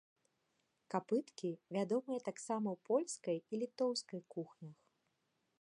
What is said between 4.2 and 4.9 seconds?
кухнях.